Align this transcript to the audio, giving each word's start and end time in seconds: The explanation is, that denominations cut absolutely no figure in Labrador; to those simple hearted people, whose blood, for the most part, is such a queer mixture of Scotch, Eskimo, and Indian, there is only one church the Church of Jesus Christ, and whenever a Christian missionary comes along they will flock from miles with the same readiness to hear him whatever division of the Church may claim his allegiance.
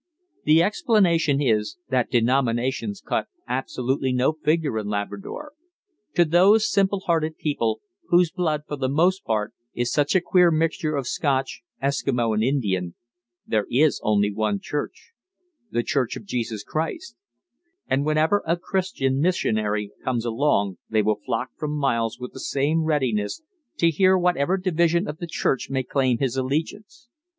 The 0.45 0.63
explanation 0.63 1.39
is, 1.39 1.77
that 1.89 2.09
denominations 2.09 3.01
cut 3.01 3.27
absolutely 3.47 4.11
no 4.11 4.33
figure 4.33 4.79
in 4.79 4.87
Labrador; 4.87 5.51
to 6.15 6.25
those 6.25 6.67
simple 6.67 7.01
hearted 7.01 7.37
people, 7.37 7.81
whose 8.07 8.31
blood, 8.31 8.63
for 8.67 8.77
the 8.77 8.89
most 8.89 9.23
part, 9.23 9.53
is 9.75 9.93
such 9.93 10.15
a 10.15 10.19
queer 10.19 10.49
mixture 10.49 10.95
of 10.95 11.05
Scotch, 11.05 11.61
Eskimo, 11.83 12.33
and 12.33 12.43
Indian, 12.43 12.95
there 13.45 13.67
is 13.69 14.01
only 14.03 14.33
one 14.33 14.59
church 14.59 15.11
the 15.69 15.83
Church 15.83 16.15
of 16.17 16.25
Jesus 16.25 16.63
Christ, 16.63 17.15
and 17.85 18.03
whenever 18.03 18.41
a 18.47 18.57
Christian 18.57 19.21
missionary 19.21 19.91
comes 20.03 20.25
along 20.25 20.79
they 20.89 21.03
will 21.03 21.19
flock 21.23 21.49
from 21.57 21.77
miles 21.77 22.17
with 22.19 22.33
the 22.33 22.39
same 22.39 22.85
readiness 22.85 23.43
to 23.77 23.91
hear 23.91 24.15
him 24.15 24.23
whatever 24.23 24.57
division 24.57 25.07
of 25.07 25.19
the 25.19 25.27
Church 25.27 25.69
may 25.69 25.83
claim 25.83 26.17
his 26.17 26.35
allegiance. 26.37 27.07